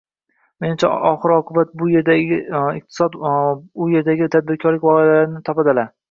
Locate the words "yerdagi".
1.95-2.39, 3.97-4.29